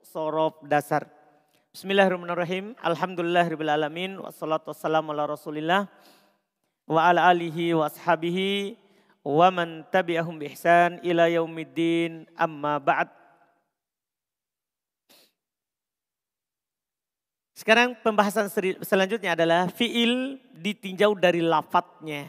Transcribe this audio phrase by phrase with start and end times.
[0.00, 1.08] sorof dasar.
[1.74, 2.78] Bismillahirrahmanirrahim.
[2.80, 4.22] Alhamdulillahirrahmanirrahim.
[4.22, 5.90] Wassalatu wassalamu ala rasulillah.
[6.86, 8.78] Wa ala alihi wa ashabihi.
[9.24, 12.30] Wa man tabi'ahum bi ihsan ila yaumiddin.
[12.38, 13.10] Amma ba'd.
[17.54, 18.50] Sekarang pembahasan
[18.84, 22.28] selanjutnya adalah fiil ditinjau dari lafadznya.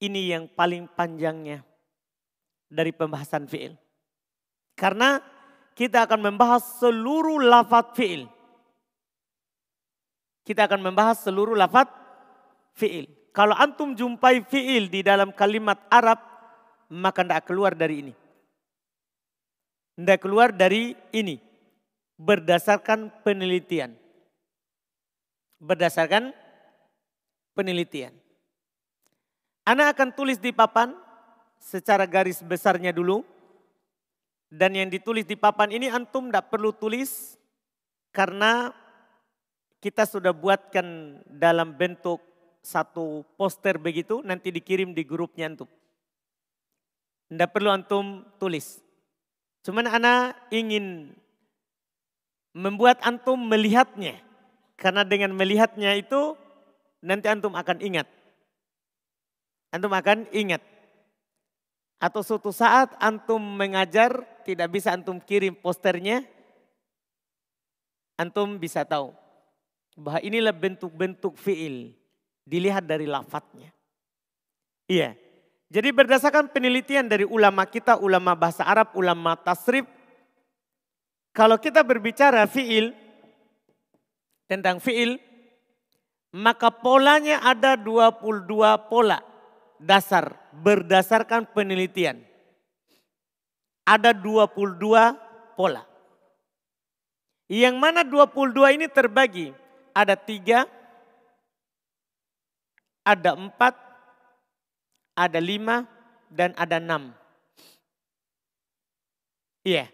[0.00, 1.60] Ini yang paling panjangnya
[2.70, 3.74] dari pembahasan fiil.
[4.78, 5.20] Karena
[5.80, 8.28] kita akan membahas seluruh lafat fi'il.
[10.44, 11.88] Kita akan membahas seluruh lafat
[12.76, 13.08] fi'il.
[13.32, 16.20] Kalau antum jumpai fi'il di dalam kalimat Arab,
[16.92, 18.12] maka tidak keluar dari ini.
[19.96, 21.40] Tidak keluar dari ini.
[22.20, 23.96] Berdasarkan penelitian.
[25.64, 26.36] Berdasarkan
[27.56, 28.12] penelitian.
[29.64, 30.92] Anak akan tulis di papan
[31.56, 33.24] secara garis besarnya dulu
[34.50, 37.38] dan yang ditulis di papan ini antum tidak perlu tulis
[38.10, 38.74] karena
[39.78, 42.20] kita sudah buatkan dalam bentuk
[42.60, 45.70] satu poster begitu nanti dikirim di grupnya antum.
[47.30, 48.82] Tidak perlu antum tulis.
[49.64, 51.14] Cuman anak ingin
[52.52, 54.18] membuat antum melihatnya.
[54.76, 56.36] Karena dengan melihatnya itu
[57.00, 58.08] nanti antum akan ingat.
[59.72, 60.60] Antum akan ingat.
[62.00, 66.26] Atau suatu saat antum mengajar tidak bisa antum kirim posternya.
[68.18, 69.14] Antum bisa tahu
[69.94, 71.94] bahwa inilah bentuk-bentuk fiil.
[72.42, 73.70] Dilihat dari lafadznya.
[74.90, 75.14] Iya.
[75.70, 79.86] Jadi berdasarkan penelitian dari ulama kita, ulama bahasa Arab, ulama tasrif.
[81.30, 82.90] Kalau kita berbicara fiil,
[84.50, 85.22] tentang fiil,
[86.34, 88.50] maka polanya ada 22
[88.90, 89.22] pola
[89.78, 92.29] dasar berdasarkan penelitian.
[93.90, 95.18] Ada 22
[95.58, 95.82] pola.
[97.50, 99.50] Yang mana 22 ini terbagi.
[99.90, 100.70] Ada tiga,
[103.02, 103.74] ada empat,
[105.18, 105.82] ada lima,
[106.30, 107.10] dan ada enam.
[109.66, 109.90] Iya.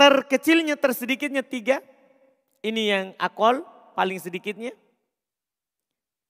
[0.00, 1.84] Terkecilnya, tersedikitnya tiga.
[2.64, 3.60] Ini yang akol,
[3.92, 4.72] paling sedikitnya.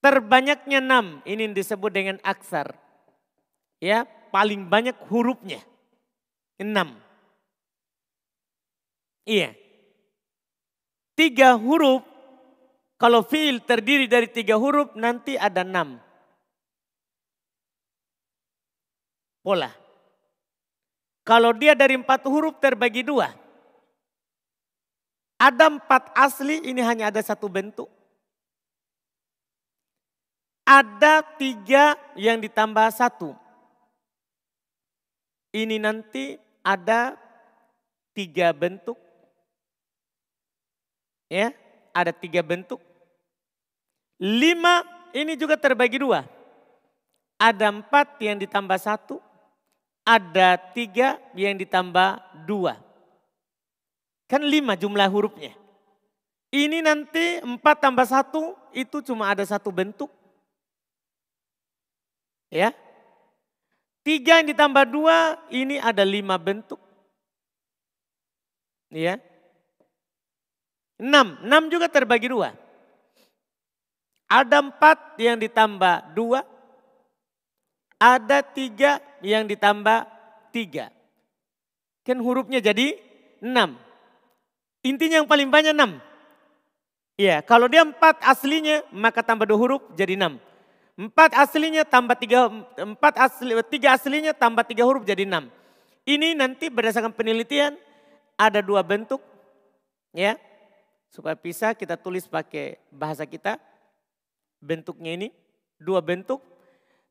[0.03, 2.75] Terbanyaknya enam, ini disebut dengan aksar.
[3.79, 4.03] Ya,
[4.33, 5.61] paling banyak hurufnya.
[6.57, 6.97] Enam.
[9.29, 9.55] Iya.
[11.13, 12.03] Tiga huruf,
[12.97, 16.01] kalau fiil terdiri dari tiga huruf nanti ada enam.
[19.45, 19.71] Pola.
[21.23, 23.31] Kalau dia dari empat huruf terbagi dua.
[25.39, 27.91] Ada empat asli, ini hanya ada satu bentuk.
[30.63, 33.35] Ada tiga yang ditambah satu.
[35.53, 37.17] Ini nanti ada
[38.17, 38.97] tiga bentuk.
[41.29, 41.53] Ya,
[41.93, 42.81] ada tiga bentuk.
[44.17, 46.25] Lima ini juga terbagi dua.
[47.37, 49.21] Ada empat yang ditambah satu.
[50.03, 52.81] Ada tiga yang ditambah dua.
[54.27, 55.53] Kan lima jumlah hurufnya.
[56.53, 60.13] Ini nanti empat tambah satu itu cuma ada satu bentuk.
[62.53, 62.77] Ya.
[64.03, 66.79] Tiga yang ditambah dua, ini ada lima bentuk.
[68.91, 69.23] Ya.
[70.99, 72.51] Enam, enam juga terbagi dua.
[74.27, 76.43] Ada empat yang ditambah dua.
[78.03, 80.03] Ada tiga yang ditambah
[80.51, 80.91] tiga.
[82.03, 82.99] Kan hurufnya jadi
[83.39, 83.79] enam.
[84.83, 86.03] Intinya yang paling banyak enam.
[87.15, 90.43] Iya, kalau dia empat aslinya maka tambah dua huruf jadi enam.
[90.93, 95.49] Empat aslinya tambah tiga, empat asli, tiga aslinya tambah tiga huruf jadi enam.
[96.05, 97.81] Ini nanti berdasarkan penelitian
[98.37, 99.25] ada dua bentuk,
[100.13, 100.37] ya.
[101.09, 103.57] Supaya bisa kita tulis pakai bahasa kita.
[104.61, 105.29] Bentuknya ini
[105.81, 106.45] dua bentuk.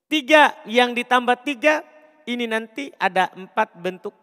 [0.05, 1.81] Tiga yang ditambah tiga,
[2.29, 4.13] ini nanti ada empat bentuk.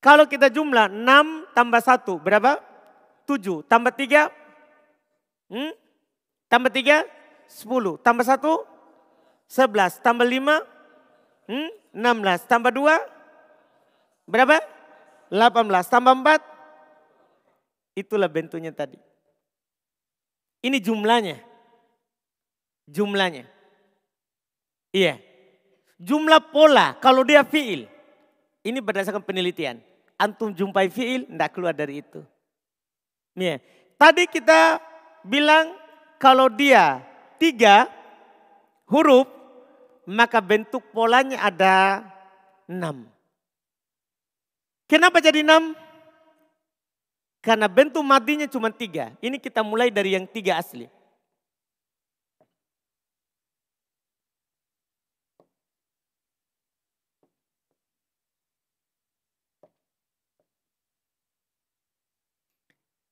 [0.00, 2.60] Kalau kita jumlah enam tambah satu berapa?
[3.24, 3.64] Tujuh.
[3.68, 4.32] Tambah tiga,
[5.52, 5.72] hmm?
[6.50, 7.04] tambah tiga,
[7.50, 7.98] 10.
[7.98, 8.38] Tambah 1,
[9.50, 9.98] 11.
[9.98, 10.62] Tambah 5,
[11.50, 12.46] hmm, 16.
[12.46, 12.94] Tambah 2,
[14.30, 14.62] berapa?
[15.34, 15.90] 18.
[15.90, 18.96] Tambah 4, itulah bentuknya tadi.
[20.62, 21.42] Ini jumlahnya.
[22.86, 23.44] Jumlahnya.
[24.94, 25.18] Iya.
[26.00, 27.90] Jumlah pola kalau dia fiil.
[28.62, 29.80] Ini berdasarkan penelitian.
[30.20, 32.20] Antum jumpai fiil, tidak keluar dari itu.
[33.34, 33.58] Iya.
[33.96, 34.80] Tadi kita
[35.24, 35.72] bilang
[36.20, 37.09] kalau dia
[37.40, 37.88] tiga
[38.84, 39.24] huruf,
[40.04, 42.04] maka bentuk polanya ada
[42.68, 43.08] enam.
[44.84, 45.72] Kenapa jadi enam?
[47.40, 49.16] Karena bentuk madinya cuma tiga.
[49.24, 50.84] Ini kita mulai dari yang tiga asli.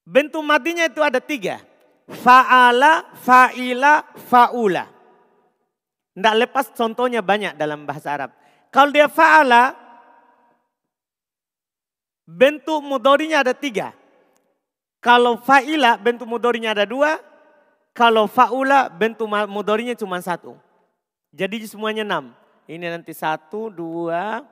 [0.09, 1.68] Bentuk madinya itu ada tiga.
[2.09, 4.89] Fa'ala, fa'ila, fa'ula.
[6.17, 8.31] Tidak lepas contohnya banyak dalam bahasa Arab.
[8.73, 9.77] Kalau dia fa'ala,
[12.25, 13.93] bentuk mudorinya ada tiga.
[15.05, 17.21] Kalau fa'ila, bentuk mudorinya ada dua.
[17.93, 20.57] Kalau fa'ula, bentuk mudorinya cuma satu.
[21.31, 22.33] Jadi semuanya enam.
[22.65, 24.43] Ini nanti satu, dua,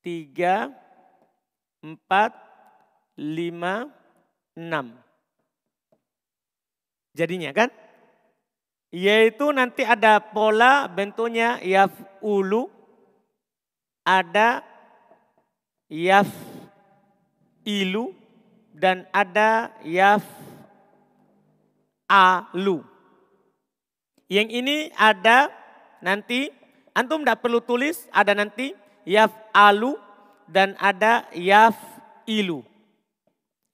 [0.00, 0.72] tiga,
[1.84, 2.32] empat,
[3.16, 3.88] lima,
[4.56, 4.96] enam.
[7.12, 7.68] Jadinya kan?
[8.92, 12.68] Yaitu nanti ada pola bentuknya yaf ulu,
[14.04, 14.60] ada
[15.88, 16.28] yaf
[17.64, 18.12] ilu,
[18.76, 20.24] dan ada yaf
[22.08, 22.84] alu.
[24.28, 25.48] Yang ini ada
[26.04, 26.52] nanti,
[26.92, 28.76] antum tidak perlu tulis, ada nanti
[29.08, 29.96] yaf alu
[30.48, 31.76] dan ada yaf
[32.28, 32.60] ilu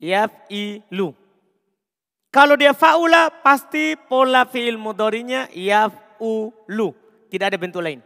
[0.01, 1.15] yaf'ilu.
[2.29, 6.93] Kalau dia faula pasti pola fi'il mudorinya yaf'ulu.
[7.33, 8.05] Tidak ada bentuk lain.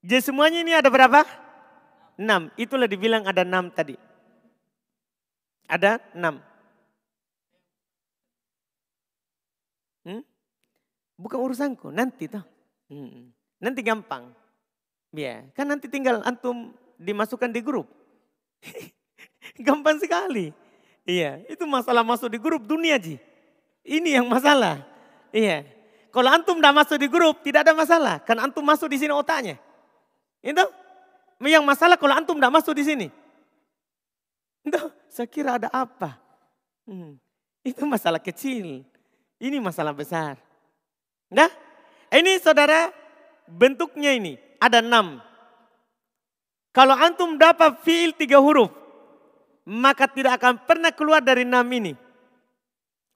[0.00, 1.26] Jadi semuanya ini ada berapa?
[2.14, 2.54] Enam.
[2.54, 3.98] Itulah dibilang ada enam tadi.
[5.66, 6.38] Ada enam.
[10.06, 10.22] Hmm?
[11.18, 12.42] Bukan urusanku, nanti toh.
[12.90, 13.30] Hmm.
[13.60, 14.32] Nanti gampang.
[15.10, 17.90] Ya, kan nanti tinggal antum dimasukkan di grup.
[19.66, 20.54] gampang sekali.
[21.08, 23.16] Iya, itu masalah masuk di grup dunia Ji.
[23.84, 24.84] Ini yang masalah.
[25.32, 25.64] Iya.
[26.10, 28.18] Kalau antum tidak masuk di grup tidak ada masalah.
[28.22, 29.56] Kan antum masuk di sini otaknya.
[30.42, 30.66] Itu.
[31.40, 33.08] Yang masalah kalau antum tidak masuk di sini.
[34.60, 36.20] Itu, saya kira ada apa.
[36.84, 37.16] Hmm.
[37.64, 38.84] Itu masalah kecil.
[39.40, 40.36] Ini masalah besar.
[41.32, 41.48] Nah,
[42.12, 42.92] ini saudara
[43.48, 45.22] bentuknya ini ada enam.
[46.70, 48.70] Kalau antum dapat fiil tiga huruf,
[49.64, 51.92] maka tidak akan pernah keluar dari enam ini.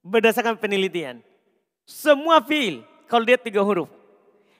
[0.05, 1.21] Berdasarkan penelitian.
[1.85, 3.89] Semua fiil, kalau dia tiga huruf,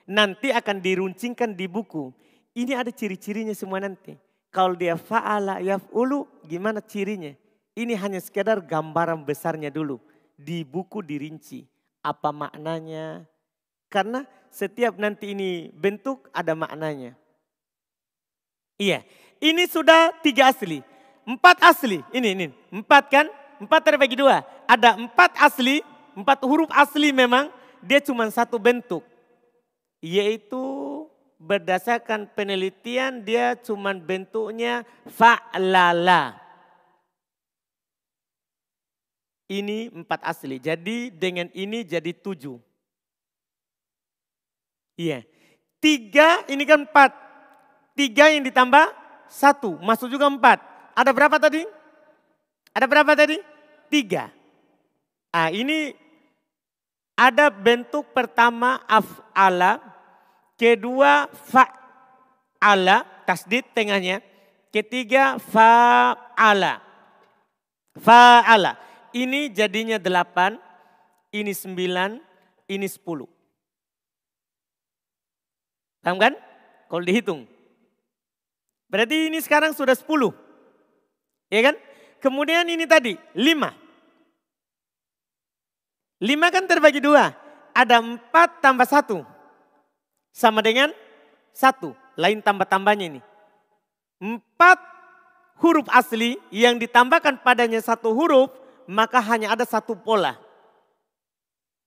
[0.06, 2.14] nanti akan diruncingkan di buku.
[2.56, 4.16] Ini ada ciri-cirinya semua nanti.
[4.54, 7.36] Kalau dia fa'ala yaf'ulu, gimana cirinya?
[7.76, 10.00] Ini hanya sekedar gambaran besarnya dulu.
[10.40, 11.68] Di buku dirinci.
[12.00, 13.28] Apa maknanya?
[13.92, 17.20] Karena setiap nanti ini bentuk ada maknanya.
[18.80, 19.04] Iya,
[19.44, 20.80] ini sudah tiga asli.
[21.26, 23.26] Empat asli, ini, ini, empat kan?
[23.58, 24.46] Empat terbagi dua.
[24.70, 25.82] Ada empat asli,
[26.14, 27.50] empat huruf asli memang,
[27.82, 29.02] dia cuma satu bentuk.
[30.06, 30.62] Yaitu
[31.42, 36.38] berdasarkan penelitian dia cuma bentuknya fa'lala.
[39.46, 40.58] Ini empat asli.
[40.58, 42.58] Jadi dengan ini jadi tujuh.
[44.98, 45.22] Iya.
[45.78, 47.14] Tiga ini kan empat.
[47.94, 48.90] Tiga yang ditambah
[49.30, 49.78] satu.
[49.86, 50.75] Masuk juga empat.
[50.96, 51.62] Ada berapa tadi?
[52.72, 53.38] Ada berapa tadi?
[53.92, 54.32] Tiga.
[55.36, 55.92] Ah ini
[57.16, 59.80] ada bentuk pertama af'ala,
[60.60, 64.20] kedua fa'ala, tasdid tengahnya,
[64.72, 66.84] ketiga fa'ala.
[68.00, 68.76] Fa'ala.
[69.16, 70.60] Ini jadinya delapan,
[71.32, 72.20] ini sembilan,
[72.68, 73.28] ini sepuluh.
[76.04, 76.36] Paham kan?
[76.92, 77.48] Kalau dihitung.
[78.92, 80.45] Berarti ini sekarang sudah sepuluh.
[81.50, 81.76] Ya kan?
[82.22, 83.74] Kemudian ini tadi, lima.
[86.24, 87.36] Lima kan terbagi dua.
[87.76, 89.22] Ada empat tambah satu.
[90.32, 90.90] Sama dengan
[91.52, 91.94] satu.
[92.16, 93.22] Lain tambah-tambahnya ini.
[94.18, 94.80] Empat
[95.60, 98.48] huruf asli yang ditambahkan padanya satu huruf,
[98.88, 100.40] maka hanya ada satu pola.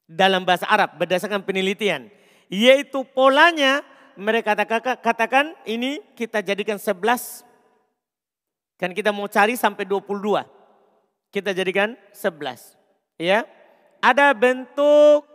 [0.05, 2.13] Dalam bahasa Arab berdasarkan penelitian.
[2.53, 3.81] Yaitu polanya
[4.17, 4.57] mereka
[5.01, 7.48] katakan ini kita jadikan sebelas
[8.79, 10.47] Kan kita mau cari sampai 22.
[11.35, 12.79] Kita jadikan 11.
[13.19, 13.43] Ya.
[13.99, 15.27] Ada bentuk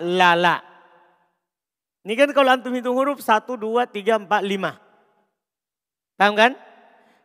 [0.00, 0.62] lala.
[2.06, 4.78] Ini kan kalau antum hitung huruf 1, 2, 3, 4, 5.
[6.14, 6.52] Paham kan?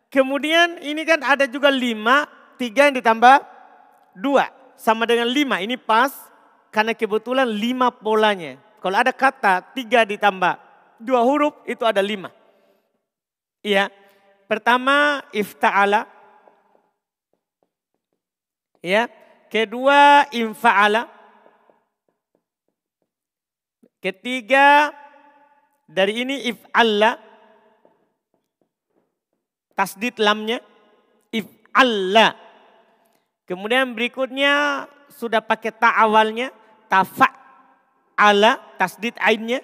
[0.10, 3.38] Kemudian ini kan ada juga 5, 3 yang ditambah
[4.18, 4.50] 2.
[4.76, 6.10] Sama dengan 5, ini pas
[6.74, 8.58] karena kebetulan 5 polanya.
[8.82, 10.58] Kalau ada kata 3 ditambah
[10.98, 12.41] 2 huruf itu ada 5.
[13.62, 13.94] Iya.
[14.50, 16.10] Pertama ifta'ala.
[18.82, 19.08] Ya.
[19.52, 21.12] Kedua infa'ala.
[24.02, 24.90] Ketiga
[25.86, 27.20] dari ini if'alla.
[29.78, 30.64] tasdid lamnya.
[31.30, 32.34] If Allah.
[33.46, 36.50] Kemudian berikutnya sudah pakai ta awalnya.
[36.88, 37.28] Tafa
[38.16, 39.62] ala tasdid ainnya.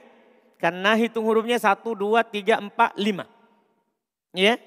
[0.58, 3.37] Karena hitung hurufnya satu, dua, tiga, empat, lima.
[4.38, 4.62] Ya.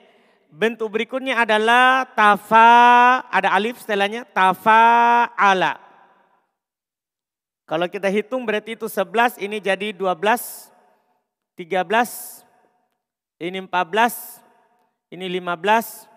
[0.50, 5.78] Bentuk berikutnya adalah tafa, ada alif setelahnya, tafa ala.
[7.70, 10.74] Kalau kita hitung berarti itu 11, ini jadi 12,
[11.54, 12.42] 13,
[13.38, 14.42] ini 14,
[15.14, 16.10] ini 15,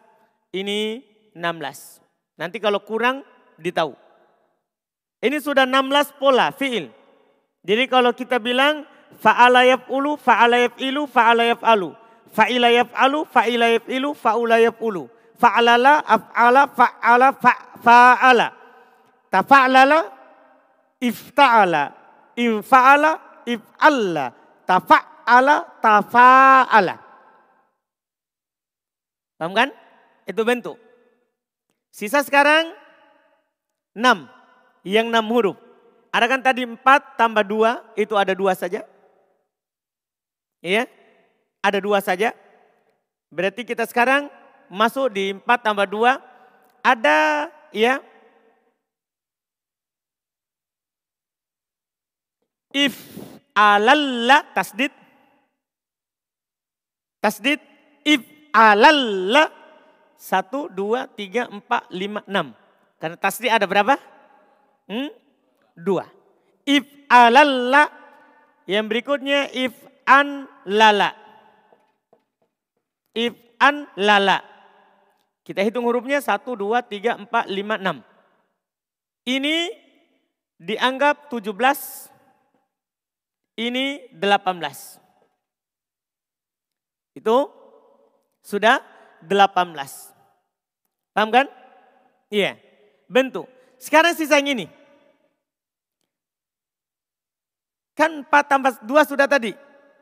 [0.57, 1.05] ini
[1.37, 2.01] 16.
[2.33, 3.21] Nanti kalau kurang
[3.61, 3.93] ditahu.
[5.21, 6.89] Ini sudah 16 pola fiil.
[7.61, 8.81] Jadi kalau kita bilang
[9.21, 12.02] fa'ala yaf'ulu, fa'ala yaf'ilu, fa'ala yaf'alu.
[12.33, 15.05] Fa'ila yaf'alu, fa'ila yaf'ilu, fa'ula yaf'ulu.
[15.37, 17.27] Fa'alala, af'ala, fa'ala,
[17.77, 18.47] fa'ala.
[19.29, 19.99] Tafa'lala,
[20.97, 21.83] ifta'ala,
[22.33, 23.11] infa'ala,
[23.45, 24.25] if'alla.
[24.65, 26.95] Tafa'ala, tafa'ala.
[29.37, 29.69] Paham kan?
[30.25, 30.77] Itu bentuk.
[31.93, 32.73] Sisa sekarang
[33.93, 34.25] enam.
[34.81, 35.57] Yang enam huruf.
[36.13, 38.85] Ada kan tadi empat tambah dua, itu ada dua saja.
[40.63, 40.87] Iya,
[41.63, 42.35] ada dua saja.
[43.31, 44.27] Berarti kita sekarang
[44.67, 46.19] masuk di empat tambah dua.
[46.83, 48.03] Ada ya
[52.75, 52.99] if
[53.55, 54.91] alalla tasdid
[57.23, 57.63] tasdid
[58.03, 58.19] if
[58.51, 59.63] alalla.
[60.23, 62.55] Satu, dua, tiga, empat, lima, enam.
[62.95, 63.99] Karena tasdi ada berapa?
[64.87, 65.11] Hmm?
[65.75, 66.07] Dua.
[66.63, 67.91] If alalla.
[68.63, 69.75] Yang berikutnya if
[70.07, 71.22] an lala.
[73.13, 74.41] If an lala.
[75.43, 78.01] Kita hitung hurufnya satu, dua, tiga, empat, lima, enam.
[79.23, 79.71] Ini
[80.59, 82.09] dianggap tujuh belas.
[83.53, 84.97] Ini delapan belas.
[87.13, 87.53] Itu
[88.41, 88.81] sudah
[89.21, 89.73] 18.
[91.13, 91.45] Paham kan?
[92.33, 92.57] Iya.
[93.05, 93.45] Bentuk.
[93.77, 94.65] Sekarang sisa yang ini.
[97.93, 99.53] Kan 4 tambah 2 sudah tadi.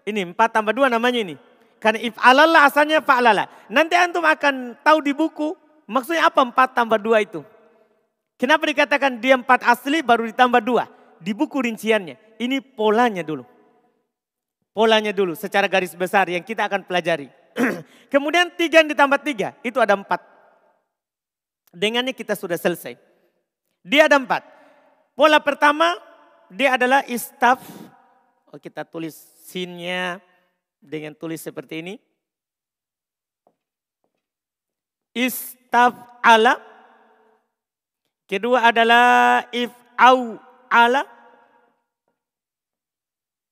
[0.07, 1.35] Ini 4 tambah 2 namanya ini.
[1.81, 3.49] Karena if alala asalnya fa'alala.
[3.65, 5.57] Nanti antum akan tahu di buku
[5.89, 7.41] maksudnya apa 4 tambah 2 itu.
[8.37, 11.25] Kenapa dikatakan dia 4 asli baru ditambah 2.
[11.25, 12.37] Di buku rinciannya.
[12.37, 13.49] Ini polanya dulu.
[14.71, 17.33] Polanya dulu secara garis besar yang kita akan pelajari.
[18.13, 20.23] Kemudian tiga yang ditambah tiga, itu ada empat.
[21.75, 22.95] Dengannya kita sudah selesai.
[23.83, 24.47] Dia ada empat.
[25.11, 25.99] Pola pertama,
[26.47, 27.59] dia adalah istaf.
[28.47, 30.23] Oh, kita tulis sinnya
[30.81, 31.95] dengan tulis seperti ini.
[35.13, 35.93] Istaf
[36.25, 36.57] ala.
[38.25, 41.05] Kedua adalah if au ala.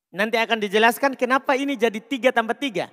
[0.10, 2.90] Nanti akan dijelaskan kenapa ini jadi tiga tambah tiga.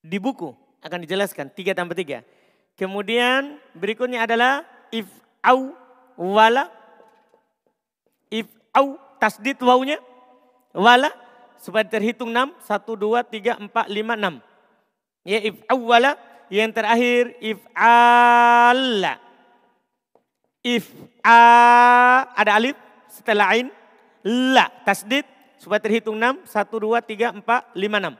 [0.00, 2.24] Di buku akan dijelaskan tiga tambah tiga.
[2.80, 5.04] Kemudian berikutnya adalah if
[5.44, 5.76] au
[6.16, 6.72] wala.
[8.32, 10.00] If au tasdid wawunya
[10.72, 11.10] wala
[11.60, 14.40] supaya terhitung enam satu dua tiga empat lima enam.
[15.22, 16.16] Ya if au wala
[16.48, 19.20] yang terakhir if alla.
[20.64, 20.88] If
[21.20, 21.38] a
[22.32, 22.76] ada alif
[23.12, 23.68] setelah ain
[24.24, 25.28] la tasdid
[25.60, 28.16] supaya terhitung enam satu dua tiga empat lima enam.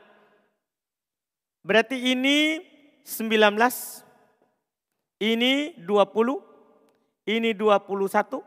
[1.61, 2.61] Berarti ini
[3.05, 3.53] 19,
[5.21, 6.41] ini 20,
[7.29, 8.41] ini 21,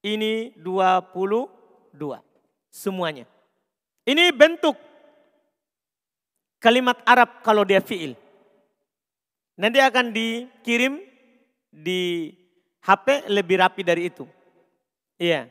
[0.00, 2.22] ini 22.
[2.72, 3.31] Semuanya.
[4.02, 4.74] Ini bentuk
[6.58, 8.18] kalimat Arab kalau dia fiil.
[9.58, 10.98] Nanti akan dikirim
[11.70, 12.32] di
[12.82, 14.26] HP lebih rapi dari itu.
[15.22, 15.46] Iya.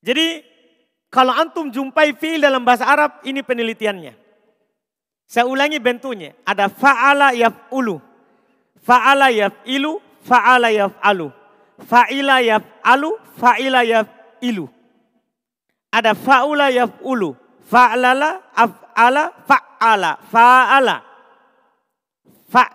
[0.00, 0.46] Jadi
[1.10, 4.14] kalau antum jumpai fiil dalam bahasa Arab ini penelitiannya.
[5.26, 6.34] Saya ulangi bentuknya.
[6.46, 8.02] Ada fa'ala yaf'ulu.
[8.82, 11.30] Fa'ala yaf'ilu, fa'ala yaf'alu.
[11.86, 14.66] Fa'ila yaf'alu, fa'ila yaf'ilu.
[15.90, 17.34] Ada fa'ula yaf'ulu.
[17.70, 20.96] Fa'lala, af'ala, fa'ala, fa'ala.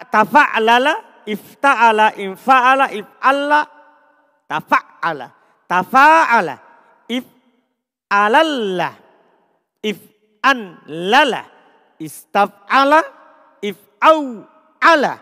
[0.08, 0.94] Tafa'lala,
[1.28, 3.62] ifta'ala, infa'ala, if'alla,
[4.48, 5.28] tafa'ala.
[5.68, 6.56] Tafa'ala,
[7.12, 8.90] if'alalla,
[9.84, 11.42] if'anlala
[12.00, 13.00] istaf'ala,
[13.64, 15.14] if'aw'ala,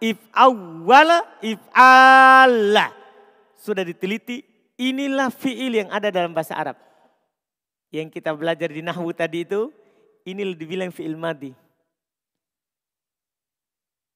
[0.00, 2.86] if'awwala, if'ala.
[3.56, 4.42] Sudah diteliti,
[4.80, 6.76] inilah fi'il yang ada dalam bahasa Arab.
[7.92, 9.68] Yang kita belajar di Nahwu tadi itu,
[10.24, 11.52] ini dibilang fi'il madi.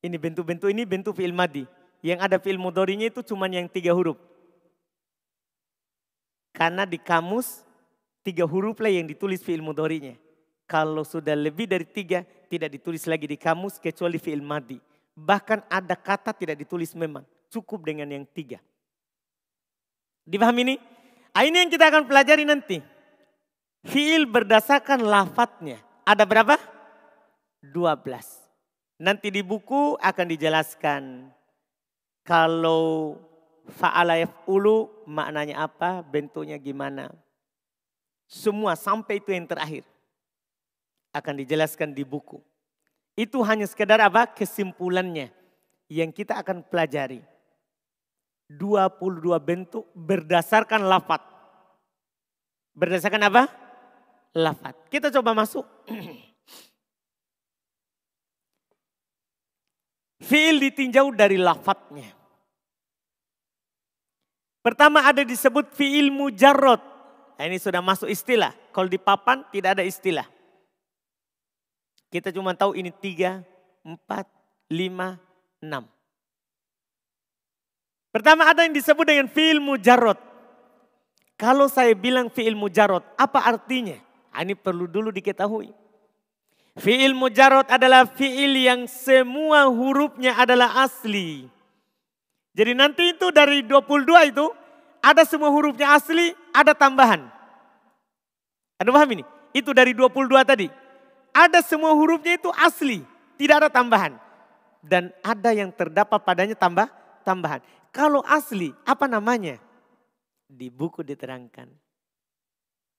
[0.00, 1.68] Ini bentuk-bentuk ini bentuk fi'il madi.
[2.00, 4.16] Yang ada fi'il mudorinya itu cuma yang tiga huruf.
[6.56, 7.60] Karena di kamus
[8.24, 10.16] tiga huruf lah yang ditulis fi'il mudorinya.
[10.64, 14.80] Kalau sudah lebih dari tiga, tidak ditulis lagi di kamus kecuali fi'il madi.
[15.12, 17.28] Bahkan ada kata tidak ditulis memang.
[17.52, 18.56] Cukup dengan yang tiga.
[20.24, 20.76] Dipahami ini?
[21.36, 22.95] Ah, ini yang kita akan pelajari nanti.
[23.86, 25.78] Fi'il berdasarkan lafadznya.
[26.02, 26.58] Ada berapa?
[27.62, 28.02] 12.
[28.98, 31.30] Nanti di buku akan dijelaskan.
[32.26, 33.14] Kalau
[33.78, 34.18] fa'ala
[34.50, 37.14] ulu maknanya apa, bentuknya gimana.
[38.26, 39.86] Semua sampai itu yang terakhir
[41.14, 42.42] akan dijelaskan di buku.
[43.14, 44.26] Itu hanya sekedar apa?
[44.26, 45.30] Kesimpulannya
[45.86, 47.22] yang kita akan pelajari.
[48.50, 51.22] 22 bentuk berdasarkan lafat.
[52.74, 53.65] Berdasarkan apa?
[54.36, 54.76] Lafat.
[54.92, 55.64] Kita coba masuk.
[60.28, 62.12] Fi'il ditinjau dari lafadznya.
[64.60, 66.82] Pertama ada disebut fi'il mujarrod.
[67.38, 68.50] Nah, ini sudah masuk istilah.
[68.74, 70.26] Kalau di papan tidak ada istilah.
[72.10, 73.46] Kita cuma tahu ini tiga,
[73.86, 74.26] empat,
[74.66, 75.22] lima,
[75.62, 75.86] enam.
[78.10, 80.18] Pertama ada yang disebut dengan fi'il mujarrod.
[81.36, 84.05] Kalau saya bilang fi'il mujarrod, apa artinya?
[84.36, 85.72] Ini perlu dulu diketahui.
[86.76, 91.48] Fi'il mujarrod adalah fi'il yang semua hurufnya adalah asli.
[92.52, 94.46] Jadi nanti itu dari 22 itu
[95.00, 97.24] ada semua hurufnya asli, ada tambahan.
[98.76, 99.24] Ada paham ini?
[99.56, 100.68] Itu dari 22 tadi
[101.36, 103.04] ada semua hurufnya itu asli,
[103.36, 104.16] tidak ada tambahan.
[104.80, 106.88] Dan ada yang terdapat padanya tambah
[107.26, 107.60] tambahan.
[107.92, 109.60] Kalau asli, apa namanya?
[110.48, 111.68] Di buku diterangkan.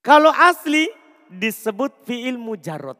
[0.05, 0.85] Kalau asli
[1.31, 2.97] disebut fi'il mujarot.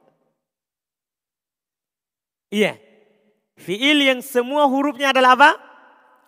[2.54, 2.80] Iya.
[3.58, 5.52] Fi'il yang semua hurufnya adalah apa?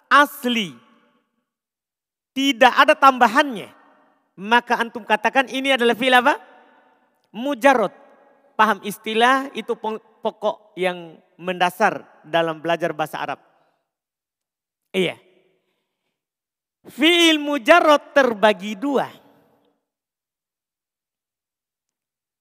[0.09, 0.73] Asli.
[2.33, 3.69] Tidak ada tambahannya.
[4.39, 6.39] Maka antum katakan ini adalah fi'il apa?
[7.35, 7.93] Mujarot
[8.59, 9.71] paham istilah itu
[10.19, 13.39] pokok yang mendasar dalam belajar bahasa Arab.
[14.91, 15.15] Iya.
[16.91, 19.07] Fi'il mujarrad terbagi dua.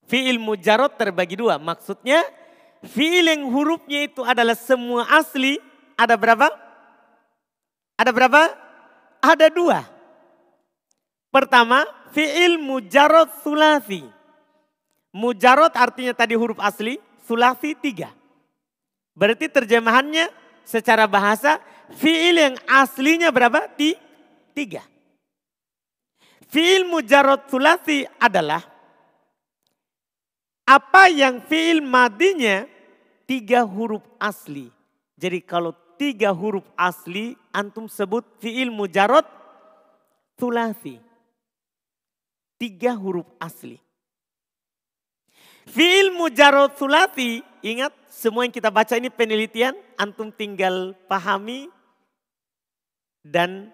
[0.08, 1.60] Fi'il mujarrad terbagi dua.
[1.60, 2.24] Maksudnya
[2.82, 5.60] fi'il yang hurufnya itu adalah semua asli.
[5.94, 6.48] Ada berapa?
[8.00, 8.42] Ada berapa?
[9.20, 9.84] Ada dua.
[11.28, 11.84] Pertama,
[12.16, 14.02] fi'il mujarrad sulasi.
[15.12, 18.12] Mujarot artinya tadi huruf asli, sulasi tiga.
[19.18, 20.30] Berarti terjemahannya
[20.62, 21.58] secara bahasa
[21.98, 23.66] fiil yang aslinya berapa?
[24.54, 24.84] Tiga.
[26.46, 28.62] Fiil mujarot sulasi adalah
[30.68, 32.68] apa yang fiil madinya
[33.24, 34.68] tiga huruf asli.
[35.16, 39.24] Jadi kalau tiga huruf asli antum sebut fiil mujarot
[40.36, 41.00] sulasi.
[42.60, 43.80] Tiga huruf asli.
[45.68, 51.68] Fi'il mujarrad sulati, ingat semua yang kita baca ini penelitian, antum tinggal pahami
[53.20, 53.68] dan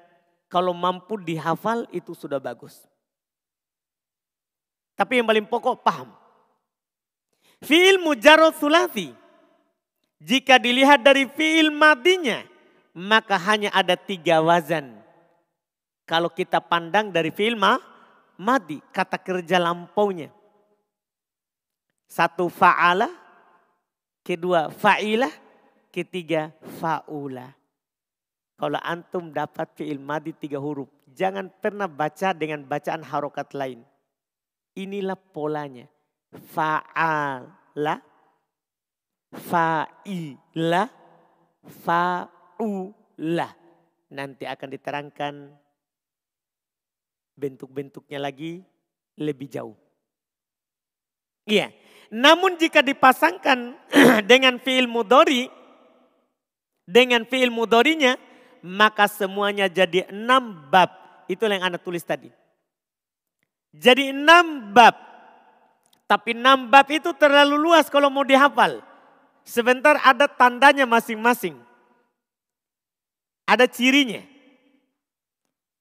[0.50, 2.82] kalau mampu dihafal itu sudah bagus.
[4.98, 6.10] Tapi yang paling pokok paham.
[7.64, 9.08] Fi'il mujarrad sulati,
[10.20, 12.44] jika dilihat dari fi'il madinya,
[12.92, 14.92] maka hanya ada tiga wazan.
[16.04, 17.80] Kalau kita pandang dari fi'il ma,
[18.36, 20.28] madi, kata kerja lampaunya.
[22.04, 23.08] Satu fa'ala,
[24.20, 25.32] kedua fa'ilah,
[25.88, 27.56] ketiga fa'ula.
[28.60, 33.80] Kalau antum dapat fi'il madi tiga huruf, jangan pernah baca dengan bacaan harokat lain.
[34.76, 35.88] Inilah polanya.
[36.34, 38.02] Fa'ala,
[39.30, 40.82] fa'ila,
[41.86, 43.48] fa'ula.
[44.14, 45.34] Nanti akan diterangkan
[47.34, 48.62] bentuk-bentuknya lagi
[49.18, 49.78] lebih jauh.
[51.46, 51.70] Iya.
[52.14, 53.74] Namun jika dipasangkan
[54.30, 55.50] dengan fiil mudori,
[56.86, 58.14] dengan fiil mudorinya,
[58.64, 60.88] maka semuanya jadi enam bab.
[61.26, 62.30] Itulah yang Anda tulis tadi.
[63.74, 65.13] Jadi enam bab.
[66.04, 68.84] Tapi enam bab itu terlalu luas kalau mau dihafal.
[69.44, 71.56] Sebentar ada tandanya masing-masing.
[73.44, 74.24] Ada cirinya.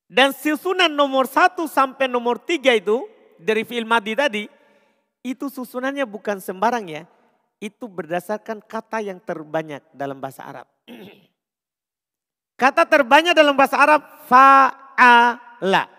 [0.07, 3.07] Dan susunan nomor satu sampai nomor tiga itu
[3.39, 4.45] dari fiil madi tadi
[5.23, 7.03] itu susunannya bukan sembarang ya.
[7.63, 10.67] Itu berdasarkan kata yang terbanyak dalam bahasa Arab.
[12.53, 15.89] Kata terbanyak dalam bahasa Arab fa'ala.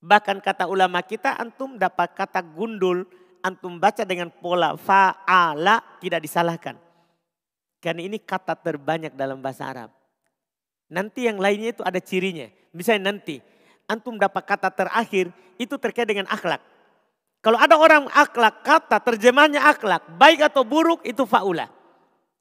[0.00, 3.08] Bahkan kata ulama kita antum dapat kata gundul,
[3.40, 6.76] antum baca dengan pola fa'ala tidak disalahkan.
[7.80, 9.90] Karena ini kata terbanyak dalam bahasa Arab.
[10.90, 12.46] Nanti yang lainnya itu ada cirinya.
[12.70, 13.42] Misalnya nanti
[13.86, 16.60] antum dapat kata terakhir itu terkait dengan akhlak.
[17.40, 21.70] Kalau ada orang akhlak, kata terjemahnya akhlak, baik atau buruk itu faula.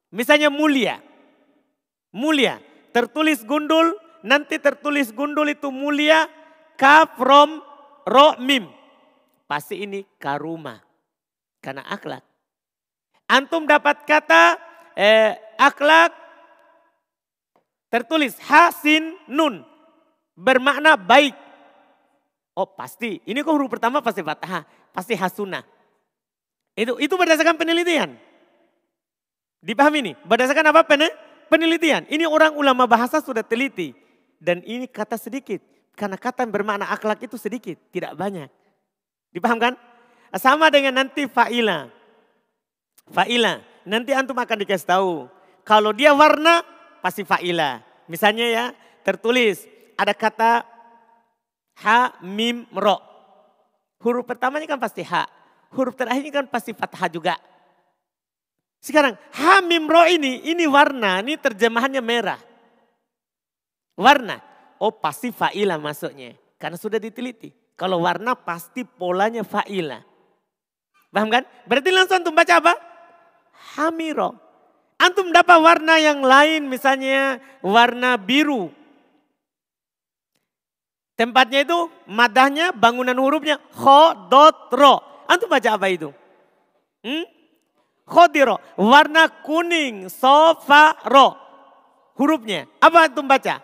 [0.09, 0.97] Misalnya mulia.
[2.09, 2.57] Mulia.
[2.89, 3.93] Tertulis gundul,
[4.25, 6.25] nanti tertulis gundul itu mulia,
[6.75, 7.59] kaf, rom,
[8.07, 8.69] ro, mim.
[9.49, 10.79] Pasti ini karuma.
[11.59, 12.21] Karena akhlak.
[13.25, 14.61] Antum dapat kata
[14.93, 16.13] eh, akhlak
[17.89, 19.65] tertulis hasin nun.
[20.35, 21.33] Bermakna baik.
[22.55, 24.63] Oh pasti, ini kok huruf pertama pasti fathah,
[24.95, 25.59] pasti hasuna.
[26.75, 28.15] Itu itu berdasarkan penelitian.
[29.59, 30.13] Dipahami ini?
[30.23, 30.85] Berdasarkan apa
[31.49, 32.05] penelitian?
[32.05, 33.95] Ini orang ulama bahasa sudah teliti.
[34.38, 35.63] Dan ini kata sedikit.
[35.95, 38.51] Karena kata yang bermakna akhlak itu sedikit, tidak banyak.
[39.31, 39.79] Dipahamkan?
[40.36, 41.88] Sama dengan nanti fa'ila.
[43.08, 43.63] Fa'ila.
[43.88, 45.31] Nanti antum akan dikasih tahu.
[45.63, 46.62] Kalau dia warna,
[46.99, 47.79] pasti fa'ila.
[48.12, 48.65] Misalnya ya,
[49.08, 49.63] tertulis
[49.95, 50.75] ada kata
[51.84, 52.95] Ha, mim, ro.
[53.99, 55.27] Huruf pertamanya kan pasti ha.
[55.75, 57.36] Huruf terakhirnya kan pasti fathah juga.
[58.79, 62.39] Sekarang ha, mim, ro ini, ini warna, ini terjemahannya merah.
[63.99, 64.39] Warna.
[64.79, 66.35] Oh pasti fa'ilah masuknya.
[66.59, 67.51] Karena sudah diteliti.
[67.75, 70.03] Kalau warna pasti polanya fa'ilah.
[71.11, 71.43] Paham kan?
[71.67, 72.73] Berarti langsung antum baca apa?
[73.75, 74.35] Hamiro.
[74.99, 78.71] Antum dapat warna yang lain misalnya warna biru.
[81.15, 84.99] Tempatnya itu madahnya bangunan hurufnya kho dot ro.
[85.27, 86.11] Antum baca apa itu?
[87.03, 87.23] Hmm?
[88.03, 88.59] Khodiro.
[88.75, 91.35] Warna kuning sofa ro.
[92.15, 92.67] Hurufnya.
[92.79, 93.59] Apa antum baca?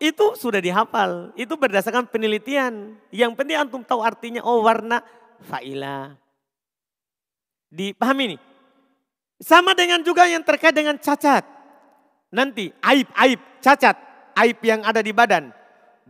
[0.00, 1.36] Itu sudah dihafal.
[1.36, 2.96] Itu berdasarkan penelitian.
[3.12, 4.40] Yang penting antum tahu artinya.
[4.42, 5.04] Oh warna
[5.44, 6.16] faila.
[7.68, 8.40] Dipahami nih.
[9.40, 11.44] Sama dengan juga yang terkait dengan cacat.
[12.32, 13.96] Nanti aib, aib, cacat.
[14.40, 15.52] Aib yang ada di badan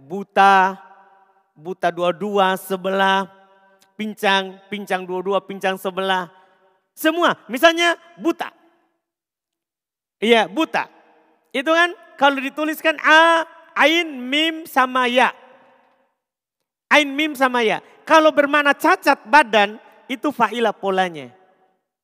[0.09, 0.81] buta,
[1.53, 3.29] buta dua-dua sebelah,
[3.99, 6.33] pincang, pincang dua-dua, pincang sebelah.
[6.97, 8.53] Semua, misalnya buta.
[10.21, 10.89] Iya, buta.
[11.53, 13.45] Itu kan kalau dituliskan A,
[13.81, 15.33] Ain, Mim, sama Ya.
[16.93, 17.81] Ain, Mim, sama Ya.
[18.05, 21.33] Kalau bermakna cacat badan, itu fa'ilah polanya.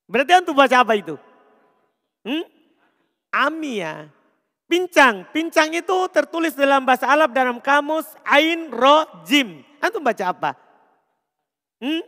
[0.09, 1.21] Berarti antum baca apa itu?
[2.25, 2.47] Hmm?
[3.29, 4.09] Amia.
[4.67, 9.62] Pincang, pincang itu tertulis dalam bahasa Arab dalam kamus Ain Ro Jim.
[9.79, 10.51] Antum baca apa?
[11.79, 12.03] Hmm?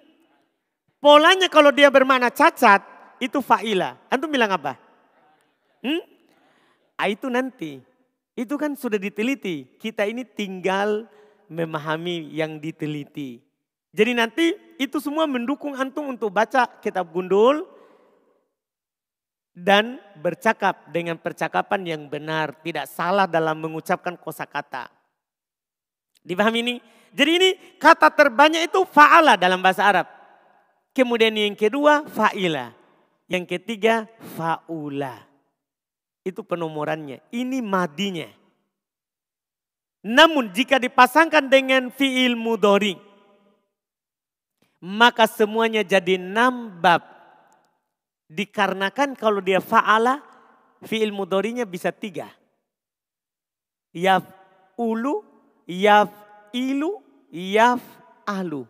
[0.98, 2.83] Polanya kalau dia bermakna cacat
[3.22, 3.94] itu fa'ila.
[4.11, 4.74] Antum bilang apa?
[5.85, 6.02] Hmm?
[6.98, 7.78] Ah, itu nanti.
[8.38, 9.66] Itu kan sudah diteliti.
[9.83, 11.11] Kita ini tinggal
[11.51, 13.42] memahami yang diteliti.
[13.90, 17.66] Jadi nanti itu semua mendukung antum untuk baca kitab gundul
[19.59, 24.87] dan bercakap dengan percakapan yang benar, tidak salah dalam mengucapkan kosakata.
[26.22, 26.74] Dipahami ini?
[27.11, 30.07] Jadi ini kata terbanyak itu fa'ala dalam bahasa Arab.
[30.94, 32.70] Kemudian yang kedua fa'ila.
[33.27, 34.07] Yang ketiga
[34.38, 35.27] fa'ula.
[36.28, 37.24] Itu penomorannya.
[37.32, 38.28] Ini madinya.
[40.04, 42.94] Namun jika dipasangkan dengan fi'il mudori.
[44.78, 47.18] Maka semuanya jadi nambab
[48.28, 50.20] Dikarenakan kalau dia fa'ala,
[50.84, 52.28] fi'il mudorinya bisa tiga.
[53.96, 54.20] Yaf
[54.76, 55.24] ulu,
[55.64, 56.12] yaf
[56.52, 57.00] ilu,
[57.32, 57.80] yaf
[58.28, 58.68] alu.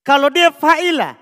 [0.00, 1.20] Kalau dia fa'ila,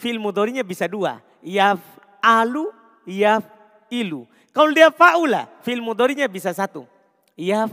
[0.00, 1.20] fi'il mudorinya bisa dua.
[1.44, 1.76] Yaf
[2.24, 2.72] alu,
[3.04, 3.44] yaf
[3.92, 4.24] ilu.
[4.58, 6.82] Kalau dia fa'ula, fi'il mudorinya bisa satu.
[7.38, 7.70] Yaf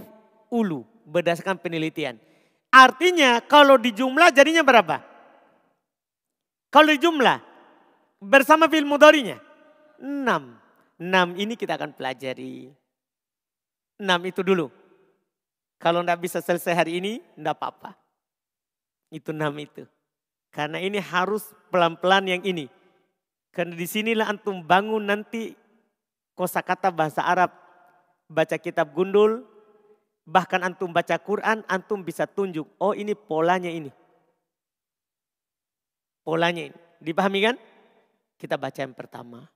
[0.54, 2.22] ulu, berdasarkan penelitian.
[2.70, 5.02] Artinya kalau di jumlah jadinya berapa?
[6.70, 7.42] Kalau di jumlah
[8.22, 9.42] bersama fil mudorinya?
[9.98, 10.62] Enam.
[11.02, 12.70] Enam ini kita akan pelajari.
[13.98, 14.70] Enam itu dulu.
[15.82, 17.98] Kalau enggak bisa selesai hari ini, enggak apa-apa.
[19.10, 19.90] Itu enam itu.
[20.54, 22.70] Karena ini harus pelan-pelan yang ini.
[23.50, 25.65] Karena di sinilah antum bangun nanti
[26.36, 27.50] kosakata bahasa Arab.
[28.28, 29.46] Baca kitab gundul,
[30.26, 32.68] bahkan antum baca Quran, antum bisa tunjuk.
[32.78, 33.90] Oh ini polanya ini.
[36.26, 36.78] Polanya ini.
[37.00, 37.56] Dipahami kan?
[38.36, 39.48] Kita baca yang pertama.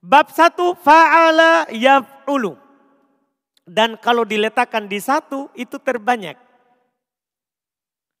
[0.00, 2.56] Bab satu fa'ala yaf'ulu.
[3.64, 6.36] Dan kalau diletakkan di satu itu terbanyak.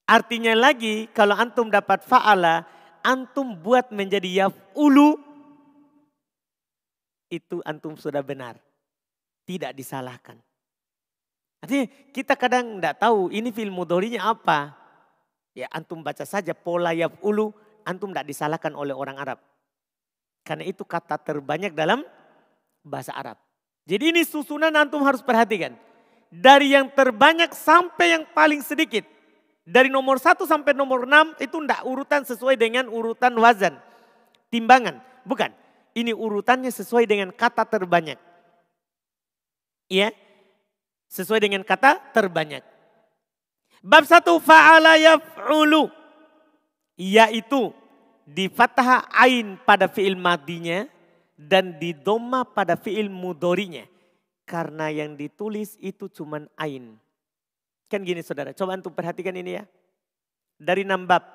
[0.08, 2.66] Artinya lagi kalau antum dapat fa'ala,
[3.04, 5.29] antum buat menjadi yaf'ulu.
[7.30, 8.58] Itu antum sudah benar.
[9.46, 10.36] Tidak disalahkan.
[11.62, 14.74] Artinya kita kadang tidak tahu ini film mudorinya apa.
[15.54, 17.54] Ya antum baca saja pola yaf'ulu,
[17.86, 19.38] antum tidak disalahkan oleh orang Arab.
[20.42, 22.02] Karena itu kata terbanyak dalam
[22.82, 23.36] bahasa Arab.
[23.84, 25.76] Jadi ini susunan antum harus perhatikan.
[26.30, 29.02] Dari yang terbanyak sampai yang paling sedikit.
[29.66, 33.74] Dari nomor 1 sampai nomor 6 itu tidak urutan sesuai dengan urutan wazan.
[34.48, 35.02] Timbangan.
[35.26, 35.50] Bukan.
[35.94, 38.18] Ini urutannya sesuai dengan kata terbanyak.
[39.90, 40.14] Iya.
[41.10, 42.62] Sesuai dengan kata terbanyak.
[43.82, 45.90] Bab satu fa'ala yaf'ulu.
[46.94, 47.74] Yaitu
[48.22, 50.86] di fathah ain pada fi'il madinya
[51.34, 53.82] dan di doma pada fi'il mudorinya.
[54.46, 56.94] Karena yang ditulis itu cuman ain.
[57.90, 59.64] Kan gini saudara, coba untuk perhatikan ini ya.
[60.60, 61.26] Dari enam bab.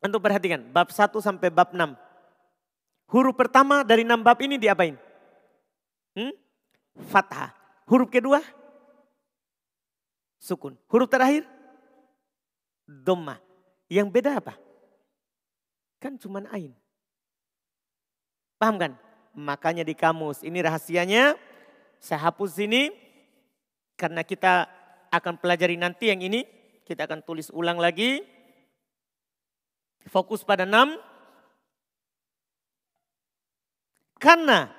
[0.00, 2.05] Untuk perhatikan, bab 1 sampai bab 6.
[3.06, 4.98] Huruf pertama dari enam bab ini diapain?
[6.18, 6.34] Hmm?
[7.06, 7.54] Fathah.
[7.86, 8.42] Huruf kedua?
[10.42, 10.74] Sukun.
[10.90, 11.46] Huruf terakhir?
[12.86, 13.38] Doma.
[13.86, 14.58] Yang beda apa?
[16.02, 16.74] Kan cuman ain.
[18.58, 18.92] Paham kan?
[19.36, 21.36] Makanya di kamus, ini rahasianya.
[22.02, 22.90] Saya hapus ini
[23.94, 24.66] karena kita
[25.12, 26.42] akan pelajari nanti yang ini.
[26.86, 28.22] Kita akan tulis ulang lagi.
[30.06, 30.98] Fokus pada enam.
[34.16, 34.72] Karena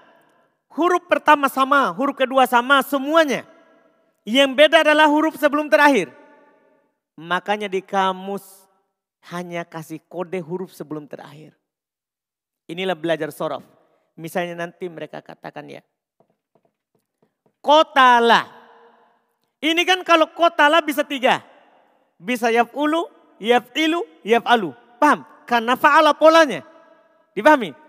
[0.73, 3.45] huruf pertama sama, huruf kedua sama semuanya.
[4.27, 6.11] Yang beda adalah huruf sebelum terakhir.
[7.17, 8.43] Makanya di kamus
[9.31, 11.55] hanya kasih kode huruf sebelum terakhir.
[12.67, 13.63] Inilah belajar sorof.
[14.19, 15.81] Misalnya nanti mereka katakan ya.
[17.63, 18.49] Kotala.
[19.63, 21.41] Ini kan kalau kotala bisa tiga.
[22.19, 23.07] Bisa yaf'ulu,
[23.39, 24.75] yaf'ilu, yaf'alu.
[24.97, 25.23] Paham?
[25.47, 26.65] Karena fa'ala polanya.
[27.31, 27.86] Dipahami?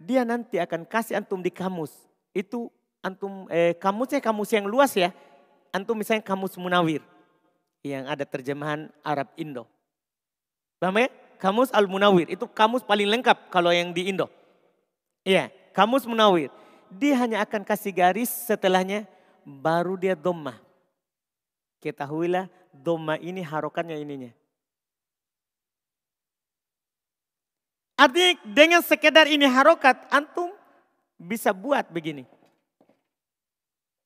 [0.00, 1.92] Dia nanti akan kasih antum di kamus.
[2.32, 2.72] Itu
[3.04, 5.12] antum, eh, kamusnya kamus yang luas ya.
[5.76, 7.04] Antum misalnya kamus munawir.
[7.84, 9.68] Yang ada terjemahan Arab Indo.
[10.80, 11.12] Paham ya?
[11.36, 12.32] Kamus Al-Munawir.
[12.32, 14.28] Itu kamus paling lengkap kalau yang di Indo.
[15.24, 16.48] Iya, kamus Munawir.
[16.88, 19.04] Dia hanya akan kasih garis setelahnya
[19.44, 20.56] baru dia domah.
[21.80, 24.32] Ketahuilah doma ini harokannya ininya.
[28.00, 30.56] Artinya dengan sekedar ini harokat, antum
[31.20, 32.24] bisa buat begini.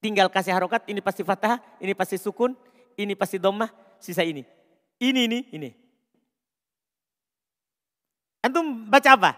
[0.02, 2.59] Tinggal kasih harokat, ini pasti fathah, ini pasti sukun,
[2.98, 3.70] ini pasti domah,
[4.02, 4.42] sisa ini.
[4.98, 5.70] Ini, ini, ini.
[8.42, 9.30] Antum baca apa?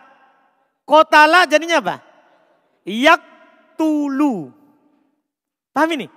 [0.89, 1.97] Kotala jadinya apa?
[2.89, 3.21] Yak
[3.77, 4.57] tulu.
[5.77, 6.09] Paham ini?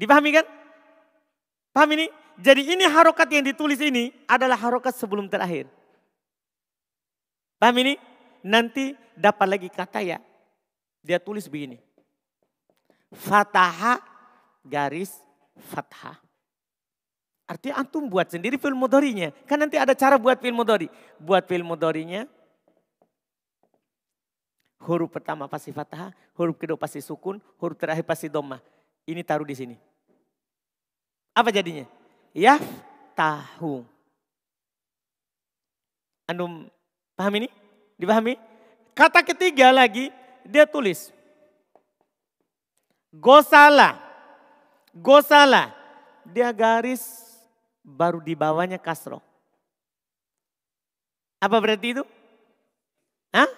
[0.00, 0.48] Dipahami kan?
[1.76, 2.08] Paham ini?
[2.40, 5.68] Jadi ini harokat yang ditulis ini adalah harokat sebelum terakhir.
[7.60, 8.00] Paham ini?
[8.40, 10.16] Nanti dapat lagi kata ya.
[11.04, 11.76] Dia tulis begini.
[13.12, 14.00] Fataha
[14.64, 15.12] garis
[15.68, 16.16] fathah.
[17.44, 19.28] Artinya antum buat sendiri film mudorinya.
[19.44, 20.88] Kan nanti ada cara buat film mudori.
[21.20, 22.24] Buat film mudorinya.
[24.80, 26.08] Huruf pertama pasti fathah,
[26.40, 28.64] huruf kedua pasti sukun, huruf terakhir pasti doma.
[29.04, 29.76] Ini taruh di sini.
[31.36, 31.84] Apa jadinya?
[32.32, 32.56] Ya
[33.12, 33.84] tahu.
[36.24, 36.70] Antum
[37.20, 37.48] paham ini?
[38.00, 38.40] Dipahami?
[38.96, 40.08] Kata ketiga lagi
[40.40, 41.12] dia tulis.
[43.12, 44.00] Gosala.
[44.96, 45.76] Gosala.
[46.24, 47.04] Dia garis
[47.84, 49.20] baru di bawahnya kasro.
[51.36, 52.04] Apa berarti itu?
[53.36, 53.50] Hah?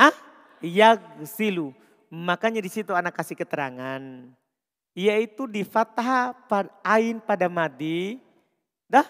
[0.00, 0.16] Ah?
[0.64, 1.76] Yagsilu.
[2.08, 4.00] Makanya di situ anak kasih keterangan
[4.90, 6.34] yaitu di fathah
[6.82, 8.18] ain pada madi
[8.90, 9.06] dah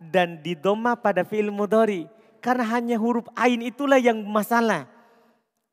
[0.00, 4.86] dan di doma pada fi'il mudhari karena hanya huruf ain itulah yang masalah.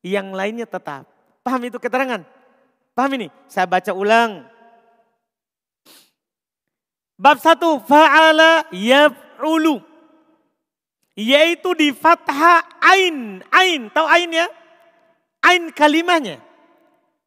[0.06, 1.10] Yang lainnya tetap.
[1.42, 2.22] Paham itu keterangan?
[2.94, 3.28] Paham ini?
[3.50, 4.46] Saya baca ulang.
[7.16, 9.82] Bab satu fa'ala yaf'ulu.
[11.16, 13.42] Yaitu di fathah ain.
[13.50, 14.48] Ain tahu ain ya?
[15.42, 16.44] Ain kalimahnya.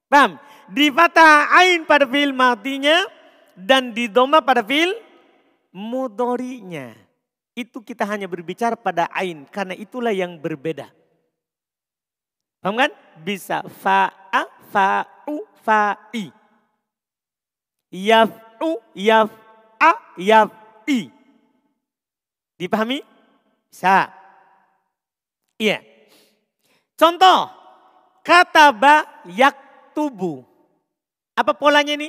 [0.06, 0.36] Paham?
[0.68, 3.08] Di fathah ain pada fil matinya
[3.56, 4.92] dan di doma pada fil
[5.72, 7.07] mudorinya.
[7.58, 10.94] Itu kita hanya berbicara pada ain karena itulah yang berbeda.
[12.62, 12.94] Paham kan?
[13.18, 16.30] Bisa fa'a, fa'u, fa'i.
[17.90, 21.10] Yaf'u, yaf'a, yaf'i.
[22.54, 23.02] Dipahami?
[23.66, 24.06] Bisa.
[25.58, 25.82] Iya.
[26.94, 27.50] Contoh,
[28.22, 29.58] kata ba yak
[29.98, 30.46] tubuh.
[31.34, 32.06] Apa polanya ini?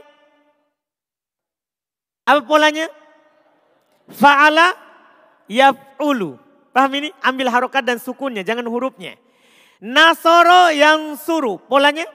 [2.30, 2.86] Apa polanya?
[4.14, 4.89] Fa'ala
[5.50, 6.38] yaf'ulu.
[6.70, 7.10] Paham ini?
[7.26, 9.18] Ambil harokat dan sukunnya, jangan hurufnya.
[9.82, 11.58] Nasoro yang suruh.
[11.58, 12.06] Polanya?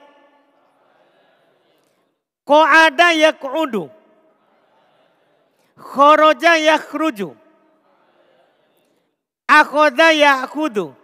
[2.47, 3.91] Ko'ada yak'udu.
[5.75, 7.35] Khoroja yakhruju.
[9.45, 10.95] Akhoda yakudu.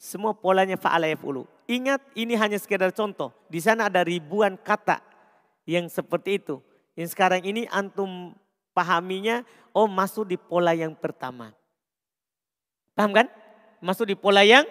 [0.00, 1.44] Semua polanya fa'ala yaf'ulu.
[1.68, 3.36] Ingat ini hanya sekedar contoh.
[3.52, 5.04] Di sana ada ribuan kata
[5.68, 6.56] yang seperti itu.
[6.96, 8.32] Yang sekarang ini antum
[8.72, 9.42] pahaminya,
[9.74, 11.54] oh masuk di pola yang pertama.
[12.94, 13.26] Paham kan?
[13.80, 14.66] Masuk di pola yang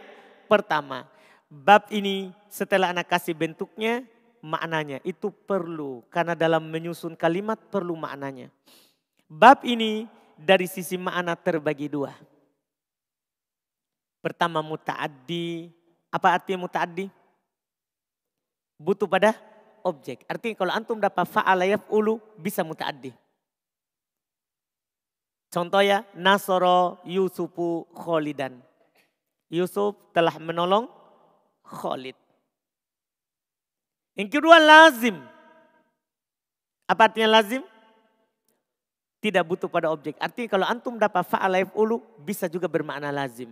[0.46, 1.08] pertama.
[1.50, 4.06] Bab ini setelah anak kasih bentuknya,
[4.42, 6.06] maknanya itu perlu.
[6.14, 8.54] Karena dalam menyusun kalimat perlu maknanya.
[9.26, 10.06] Bab ini
[10.38, 12.14] dari sisi makna terbagi dua.
[14.20, 15.72] Pertama muta'addi.
[16.12, 17.08] Apa artinya muta'addi?
[18.80, 19.36] Butuh pada
[19.84, 20.24] objek.
[20.28, 23.29] Artinya kalau antum dapat fa'ala ulu bisa muta'addi.
[25.50, 28.62] Contoh ya, Nasoro Yusufu Kholidan.
[29.50, 30.86] Yusuf telah menolong
[31.66, 32.14] Khalid.
[34.14, 35.18] Yang kedua lazim.
[36.86, 37.66] Apa artinya lazim?
[39.20, 40.16] Tidak butuh pada objek.
[40.22, 43.52] Artinya kalau antum dapat fa'ala ulu bisa juga bermakna lazim.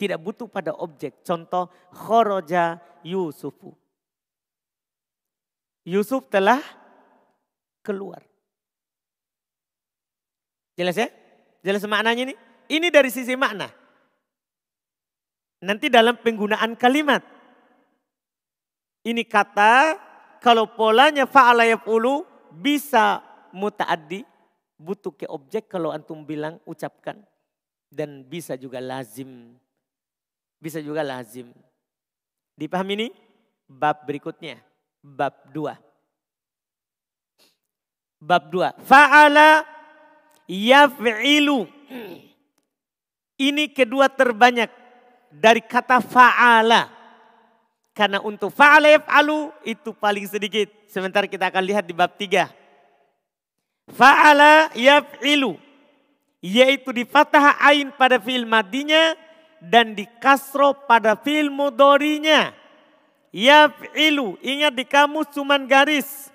[0.00, 1.20] Tidak butuh pada objek.
[1.26, 3.74] Contoh khoroja Yusufu.
[5.84, 6.60] Yusuf telah
[7.80, 8.27] keluar.
[10.78, 11.10] Jelas ya?
[11.66, 12.34] Jelas maknanya ini?
[12.70, 13.66] Ini dari sisi makna.
[15.58, 17.26] Nanti dalam penggunaan kalimat.
[19.02, 19.98] Ini kata
[20.38, 22.22] kalau polanya fa'ala yaf'ulu
[22.54, 23.18] bisa
[23.50, 24.22] muta'addi.
[24.78, 27.18] Butuh ke objek kalau antum bilang ucapkan.
[27.90, 29.58] Dan bisa juga lazim.
[30.62, 31.50] Bisa juga lazim.
[32.54, 33.08] Dipahami ini?
[33.66, 34.62] Bab berikutnya.
[35.02, 35.74] Bab 2.
[38.22, 38.78] Bab 2.
[38.86, 39.77] Fa'ala
[40.48, 41.68] yaf'ilu.
[43.38, 44.72] Ini kedua terbanyak
[45.30, 46.90] dari kata fa'ala.
[47.94, 50.66] Karena untuk fa'ala yaf'alu itu paling sedikit.
[50.90, 52.48] Sementara kita akan lihat di bab 3.
[53.94, 55.54] Fa'ala yaf'ilu.
[56.42, 59.14] Yaitu di fathah ain pada fi'il madinya
[59.58, 62.50] dan di kasro pada fi'il mudorinya.
[63.30, 64.34] Yaf'ilu.
[64.42, 66.32] Ingat di kamus cuman garis.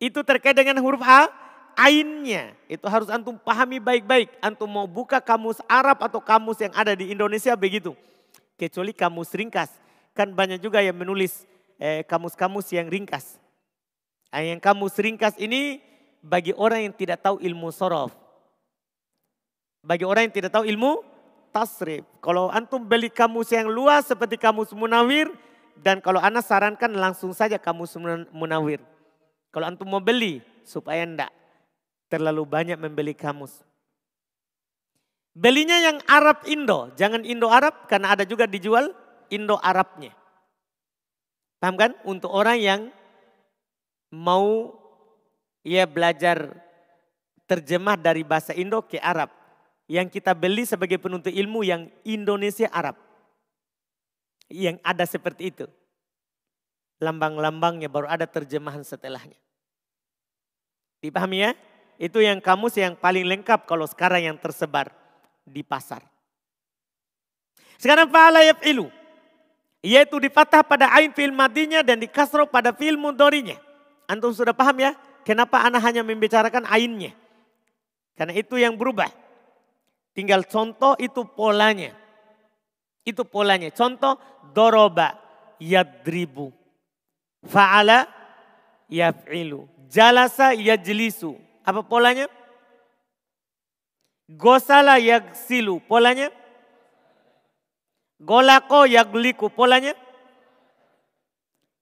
[0.00, 1.28] Itu terkait dengan huruf A
[1.74, 2.54] ainnya.
[2.70, 4.30] Itu harus antum pahami baik-baik.
[4.38, 7.96] Antum mau buka kamus Arab atau kamus yang ada di Indonesia begitu.
[8.54, 9.72] Kecuali kamus ringkas.
[10.14, 11.48] Kan banyak juga yang menulis
[11.80, 13.40] eh, kamus-kamus eh, yang ringkas.
[14.30, 15.82] Nah, yang kamus ringkas ini
[16.22, 18.14] bagi orang yang tidak tahu ilmu sorof.
[19.80, 21.02] Bagi orang yang tidak tahu ilmu
[21.50, 22.04] tasrif.
[22.20, 25.32] Kalau antum beli kamus yang luas seperti kamus munawir.
[25.80, 27.96] Dan kalau anak sarankan langsung saja kamus
[28.30, 28.84] munawir.
[29.48, 31.39] Kalau antum mau beli supaya enggak
[32.10, 33.62] terlalu banyak membeli kamus.
[35.30, 38.90] Belinya yang Arab Indo, jangan Indo Arab karena ada juga dijual
[39.30, 40.10] Indo Arabnya.
[41.62, 41.94] Paham kan?
[42.02, 42.80] Untuk orang yang
[44.10, 44.74] mau
[45.62, 46.50] ya belajar
[47.46, 49.30] terjemah dari bahasa Indo ke Arab.
[49.86, 52.98] Yang kita beli sebagai penuntut ilmu yang Indonesia Arab.
[54.50, 55.66] Yang ada seperti itu.
[56.98, 59.38] Lambang-lambangnya baru ada terjemahan setelahnya.
[61.00, 61.50] Dipahami ya?
[62.00, 64.88] Itu yang kamus yang paling lengkap kalau sekarang yang tersebar
[65.44, 66.00] di pasar.
[67.76, 68.88] Sekarang fa'ala yaf'ilu.
[69.84, 73.60] Yaitu dipatah pada ain fil madinya dan dikasro pada fil mudorinya.
[74.08, 74.96] Antum sudah paham ya?
[75.28, 77.12] Kenapa anak hanya membicarakan ainnya?
[78.16, 79.12] Karena itu yang berubah.
[80.16, 81.92] Tinggal contoh itu polanya.
[83.04, 83.68] Itu polanya.
[83.76, 84.16] Contoh
[84.56, 85.20] doroba
[85.60, 86.48] yadribu.
[87.44, 88.08] Fa'ala
[88.88, 89.68] yaf'ilu.
[89.92, 91.49] Jalasa yajlisu.
[91.64, 92.26] Apa polanya?
[94.30, 94.96] Gosala
[95.34, 96.30] silu polanya?
[98.20, 99.96] Golako yagliku polanya?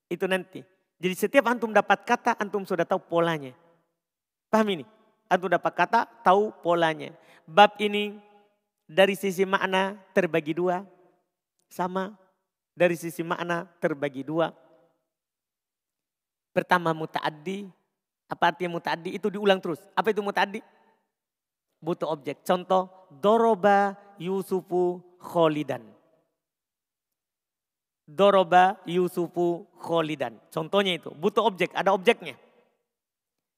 [0.08, 0.64] Itu nanti.
[0.98, 3.54] Jadi setiap antum dapat kata, antum sudah tahu polanya.
[4.50, 4.84] Paham ini?
[5.28, 7.12] Antum dapat kata, tahu polanya.
[7.44, 8.16] Bab ini
[8.88, 10.82] dari sisi makna terbagi dua.
[11.68, 12.16] Sama
[12.72, 14.50] dari sisi makna terbagi dua.
[16.50, 17.68] Pertama muta'addi,
[18.28, 19.16] apa artinya mutadi?
[19.16, 19.80] Itu diulang terus.
[19.96, 20.60] Apa itu mutadi?
[21.80, 22.44] Butuh objek.
[22.44, 25.80] Contoh, doroba Yusufu kholidan.
[28.04, 30.36] Doroba Yusufu kholidan.
[30.52, 32.36] Contohnya itu, butuh objek, ada objeknya.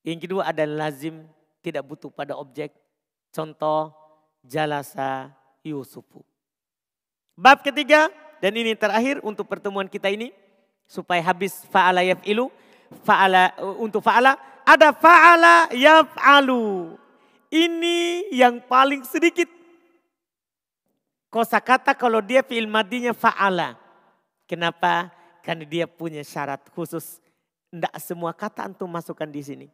[0.07, 1.27] Yang kedua ada lazim,
[1.61, 2.71] tidak butuh pada objek.
[3.35, 3.91] Contoh,
[4.47, 5.35] jalasa
[5.66, 6.23] Yusufu.
[7.35, 10.31] Bab ketiga, dan ini terakhir untuk pertemuan kita ini.
[10.91, 12.51] Supaya habis fa'ala yaf'ilu.
[13.07, 16.95] Fa'ala, untuk fa'ala ada fa'ala yaf'alu.
[17.51, 19.51] Ini yang paling sedikit.
[21.31, 23.75] Kosa kata kalau dia fi'il madinya fa'ala.
[24.47, 25.11] Kenapa?
[25.43, 27.18] Karena dia punya syarat khusus.
[27.71, 29.66] Tidak semua kata antum masukkan di sini.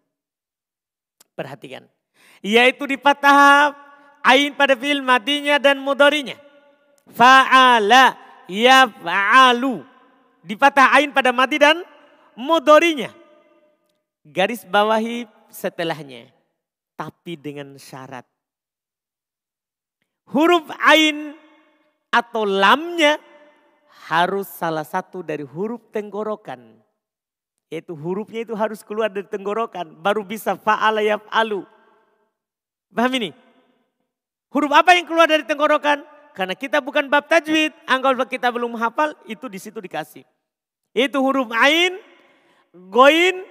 [1.37, 1.85] Perhatikan.
[2.41, 3.73] Yaitu di patah
[4.25, 6.37] ain pada fi'il madinya dan mudorinya.
[7.13, 8.17] Fa'ala
[8.49, 9.85] yaf'alu.
[10.41, 11.85] Di patah ain pada madi dan
[12.37, 13.26] mudorinya
[14.27, 16.35] garis bawahi setelahnya.
[16.97, 18.25] Tapi dengan syarat.
[20.33, 21.37] Huruf ain
[22.11, 23.21] atau lamnya
[24.09, 26.81] harus salah satu dari huruf tenggorokan.
[27.69, 29.93] Yaitu hurufnya itu harus keluar dari tenggorokan.
[30.01, 31.69] Baru bisa fa'ala yaf'alu.
[32.91, 33.31] Paham ini?
[34.49, 36.01] Huruf apa yang keluar dari tenggorokan?
[36.33, 37.77] Karena kita bukan bab tajwid.
[37.85, 40.25] Anggap kita belum hafal, itu di situ dikasih.
[40.97, 41.99] Itu huruf ain,
[42.73, 43.45] goin,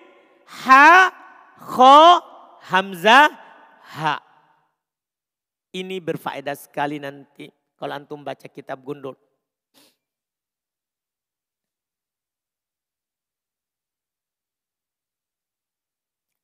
[0.45, 1.11] ha,
[1.59, 1.99] kho,
[2.69, 3.33] hamzah,
[3.97, 4.21] ha.
[5.75, 9.19] Ini berfaedah sekali nanti kalau antum baca kitab gundul.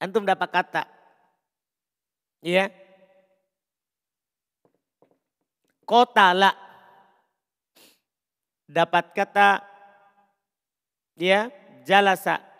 [0.02, 0.84] Antum dapat kata.
[2.44, 2.68] Ya.
[5.86, 6.52] Kota la.
[8.68, 9.62] Dapat kata
[11.20, 11.52] ya
[11.84, 12.51] jalasa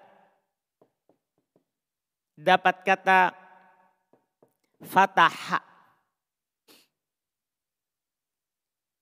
[2.38, 3.34] dapat kata
[4.86, 5.60] fataha.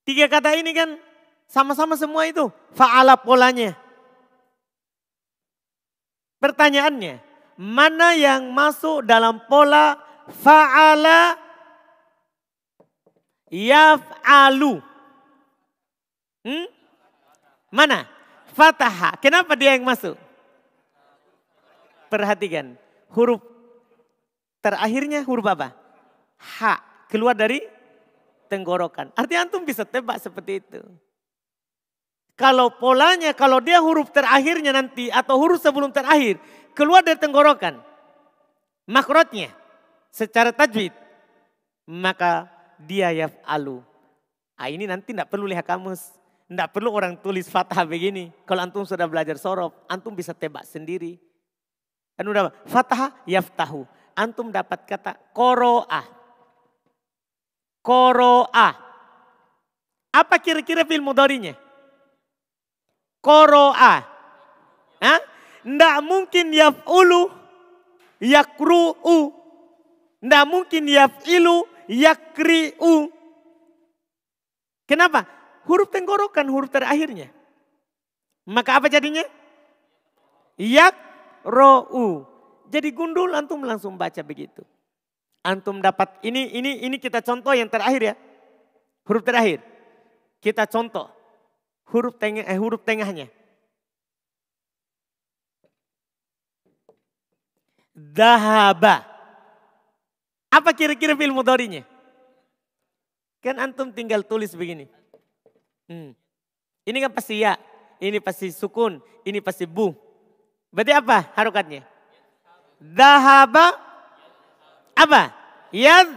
[0.08, 0.98] Tiga kata ini kan
[1.46, 3.78] sama-sama semua itu fa'ala polanya.
[6.40, 7.20] Pertanyaannya,
[7.60, 10.00] mana yang masuk dalam pola
[10.42, 11.36] fa'ala
[13.52, 14.80] yaf'alu?
[16.48, 16.66] Hmm?
[17.70, 18.08] Mana?
[18.56, 19.20] Fataha.
[19.22, 20.18] Kenapa dia yang masuk?
[22.10, 22.79] Perhatikan
[23.14, 23.42] huruf
[24.60, 25.74] terakhirnya huruf apa?
[26.40, 27.60] Ha, keluar dari
[28.50, 29.14] tenggorokan.
[29.14, 30.82] Artinya antum bisa tebak seperti itu.
[32.40, 36.40] Kalau polanya, kalau dia huruf terakhirnya nanti atau huruf sebelum terakhir
[36.72, 37.84] keluar dari tenggorokan.
[38.88, 39.52] Makrotnya
[40.10, 40.96] secara tajwid.
[41.90, 42.48] Maka
[42.80, 43.82] dia yaf'alu.
[44.56, 46.16] Ah ini nanti tidak perlu lihat kamus.
[46.50, 48.34] Tidak perlu orang tulis fathah begini.
[48.48, 51.22] Kalau antum sudah belajar sorof, antum bisa tebak sendiri.
[52.20, 53.88] Kan udah fathah yaftahu.
[54.12, 56.04] Antum dapat kata koro'ah.
[57.80, 58.76] Koro'ah.
[60.12, 61.56] Apa kira-kira film mudorinya?
[63.24, 64.04] Koro'ah.
[65.00, 65.20] Hah?
[65.64, 67.32] Nggak mungkin yaf'ulu,
[68.20, 69.32] yakru'u.
[70.20, 73.08] Nggak mungkin yaf'ilu, yakri'u.
[74.84, 75.24] Kenapa?
[75.64, 77.32] Huruf tenggorokan huruf terakhirnya.
[78.44, 79.24] Maka apa jadinya?
[80.60, 81.09] Yak
[81.46, 82.26] ro'u.
[82.70, 84.62] Jadi gundul antum langsung baca begitu.
[85.42, 88.16] Antum dapat ini ini ini kita contoh yang terakhir ya.
[89.08, 89.64] Huruf terakhir.
[90.40, 91.10] Kita contoh
[91.90, 93.28] huruf tengah eh, huruf tengahnya.
[97.96, 99.04] Dahaba.
[100.50, 101.84] Apa kira-kira film mudorinya?
[103.40, 104.88] Kan antum tinggal tulis begini.
[105.88, 106.14] Hmm.
[106.84, 107.56] Ini kan pasti ya,
[108.02, 109.94] ini pasti sukun, ini pasti bu.
[110.70, 111.82] Berarti apa harokatnya?
[112.80, 113.74] Dahaba
[114.94, 115.34] apa?
[115.74, 116.10] Yad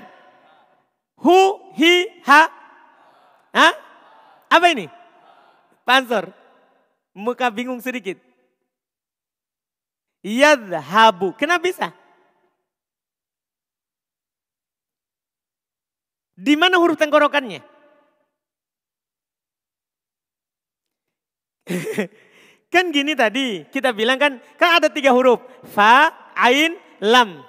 [1.21, 1.39] hu
[1.77, 2.43] hi ha.
[3.53, 3.73] Hah?
[4.53, 4.89] Apa ini?
[5.85, 6.33] Pansor.
[7.13, 8.17] Muka bingung sedikit.
[10.25, 11.35] Yadhabu.
[11.37, 11.89] Kenapa bisa?
[16.33, 17.61] Di mana huruf tenggorokannya?
[22.73, 25.45] Kan gini tadi, kita bilang kan, kan ada tiga huruf.
[25.77, 26.73] Fa, ain,
[27.05, 27.45] lam.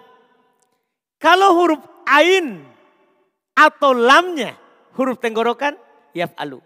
[1.15, 2.59] Kalau huruf ain
[3.55, 4.59] atau lamnya
[4.99, 5.79] huruf tenggorokan,
[6.11, 6.59] yaf'alu.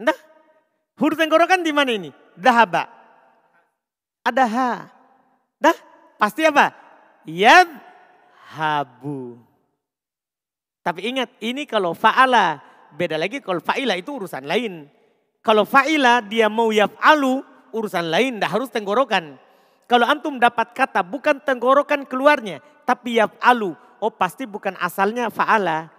[0.00, 0.16] Nah,
[0.96, 2.08] huruf tenggorokan di mana ini?
[2.32, 2.88] Dahaba.
[4.24, 4.70] Ada ha.
[5.60, 5.76] Dah,
[6.16, 6.72] pasti apa?
[7.28, 7.68] Yad
[8.56, 9.36] habu.
[10.80, 12.64] Tapi ingat, ini kalau fa'ala,
[12.96, 14.88] beda lagi kalau fa'ila itu urusan lain.
[15.44, 17.44] Kalau fa'ila dia mau yaf'alu
[17.76, 19.36] urusan lain, dah harus tenggorokan.
[19.84, 23.76] Kalau antum dapat kata bukan tenggorokan keluarnya, tapi yaf'alu.
[24.00, 25.92] Oh pasti bukan asalnya fa'ala.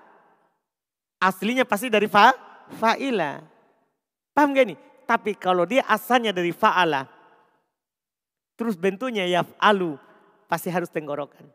[1.21, 2.33] Aslinya pasti dari fa,
[2.81, 3.45] fa'ila.
[4.33, 4.75] Paham gak ini?
[5.05, 7.05] Tapi kalau dia asalnya dari fa'ala,
[8.57, 10.01] terus bentuknya yaf'alu,
[10.49, 11.45] pasti harus tenggorokan.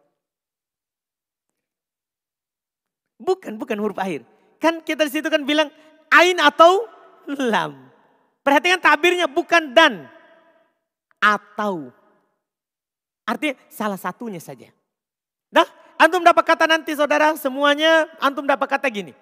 [3.19, 4.23] Bukan, bukan huruf akhir.
[4.63, 5.69] Kan kita di situ kan bilang
[6.15, 6.87] ain atau
[7.29, 7.91] lam.
[8.41, 10.09] Perhatikan tabirnya bukan dan
[11.21, 11.93] atau.
[13.29, 14.73] Artinya salah satunya saja.
[15.53, 15.67] Nah,
[16.01, 19.13] antum dapat kata nanti saudara semuanya antum dapat kata gini.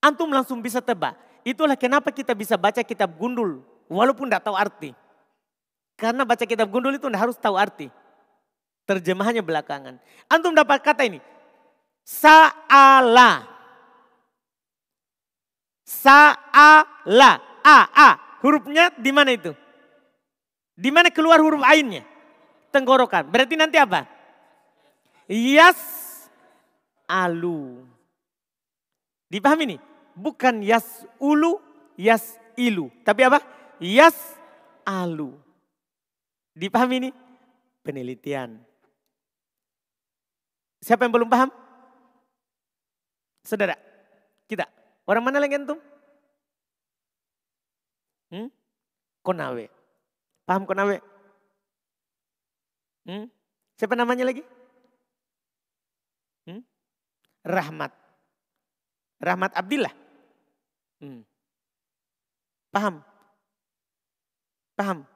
[0.00, 1.14] Antum langsung bisa tebak.
[1.46, 4.90] Itulah kenapa kita bisa baca kitab gundul walaupun tidak tahu arti.
[5.98, 7.90] Karena baca kitab gundul itu tidak harus tahu arti.
[8.86, 10.00] Terjemahannya belakangan.
[10.30, 11.20] Antum dapat kata ini.
[12.06, 13.44] Sa'ala.
[15.88, 17.40] Sa'ala.
[17.64, 18.08] A, A.
[18.44, 19.56] Hurufnya di mana itu?
[20.76, 22.04] Di mana keluar huruf ainnya?
[22.68, 23.24] Tenggorokan.
[23.32, 24.04] Berarti nanti apa?
[25.26, 25.80] Yas
[27.08, 27.88] alu.
[29.32, 29.80] Dipahami nih?
[30.12, 30.84] Bukan yas
[31.16, 31.56] ulu,
[31.96, 32.92] yas ilu.
[33.02, 33.40] Tapi apa?
[33.80, 34.16] Yas
[34.84, 35.34] alu.
[36.52, 37.14] Dipahami nih?
[37.82, 38.60] Penelitian.
[40.84, 41.50] Siapa yang belum paham?
[43.42, 43.74] Saudara,
[44.46, 44.77] kita.
[45.08, 45.80] Orang mana lagi antum?
[48.28, 48.52] Hmm?
[49.24, 49.64] Konawe.
[50.44, 51.00] Paham Konawe?
[53.08, 53.32] Hmm?
[53.80, 54.44] Siapa namanya lagi?
[56.44, 56.60] Hmm?
[57.40, 57.88] Rahmat.
[59.16, 59.96] Rahmat Abdillah.
[61.00, 61.24] Hmm.
[62.68, 63.00] Paham?
[64.76, 65.08] Paham?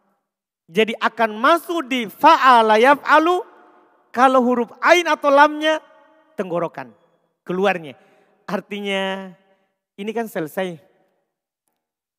[0.72, 3.44] Jadi akan masuk di fa'ala yaf'alu
[4.08, 5.84] kalau huruf ain atau lamnya
[6.32, 6.96] tenggorokan.
[7.44, 7.92] Keluarnya.
[8.48, 9.36] Artinya
[10.02, 10.82] ini kan selesai.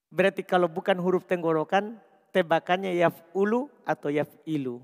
[0.07, 1.99] Berarti kalau bukan huruf tenggorokan,
[2.31, 4.79] tebakannya yaf'ulu atau yaf'ilu.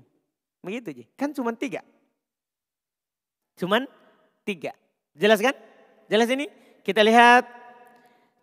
[0.60, 1.80] Begitu Kan cuma tiga.
[3.56, 3.88] Cuman
[4.44, 4.76] tiga.
[5.16, 5.56] Jelas kan?
[6.12, 6.46] Jelas ini?
[6.84, 7.48] Kita lihat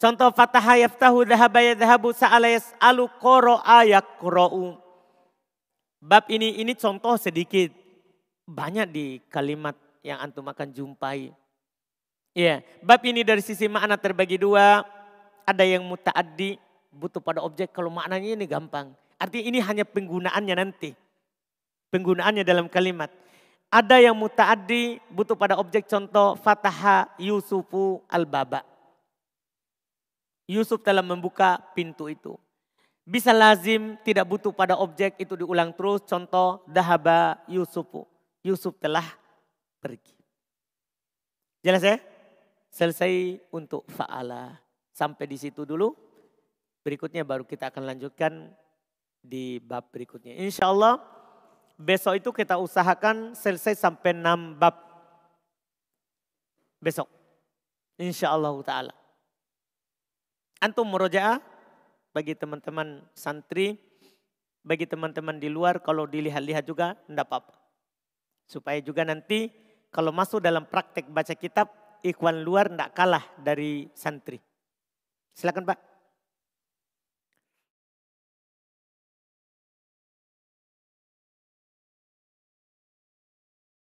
[0.01, 4.77] contoh fatah yaftahu dhahaba yadhabu sa'ala yas'alu qara'a yaqra'u.
[6.01, 7.73] Bab ini ini contoh sedikit.
[8.47, 11.35] Banyak di kalimat yang antum akan jumpai.
[12.37, 14.85] Ya, bab ini dari sisi makna terbagi dua.
[15.41, 16.61] Ada yang mutaaddi,
[16.93, 17.73] butuh pada objek.
[17.73, 18.93] Kalau maknanya ini gampang.
[19.17, 20.93] Artinya ini hanya penggunaannya nanti.
[21.89, 23.09] Penggunaannya dalam kalimat.
[23.73, 28.61] Ada yang mutaaddi, butuh pada objek contoh fataha Yusufu al-baba.
[30.45, 32.37] Yusuf telah membuka pintu itu.
[33.01, 36.05] Bisa lazim tidak butuh pada objek itu diulang terus.
[36.05, 38.05] Contoh dahaba Yusufu.
[38.45, 39.09] Yusuf telah
[39.81, 40.13] pergi.
[41.65, 41.97] Jelas ya?
[42.77, 44.53] Selesai untuk fa'ala.
[44.93, 45.97] Sampai di situ dulu.
[46.85, 48.53] Berikutnya baru kita akan lanjutkan
[49.17, 50.37] di bab berikutnya.
[50.37, 51.01] Insya Allah
[51.73, 54.77] besok itu kita usahakan selesai sampai 6 bab.
[56.77, 57.09] Besok.
[57.97, 58.93] Insya Allah ta'ala.
[60.61, 61.41] Antum murojaah
[62.13, 63.81] bagi teman-teman santri,
[64.61, 67.57] bagi teman-teman di luar kalau dilihat-lihat juga enggak apa-apa.
[68.45, 69.49] Supaya juga nanti
[69.89, 74.37] kalau masuk dalam praktek baca kitab ikhwan luar tidak kalah dari santri.
[75.37, 75.86] Silakan Pak.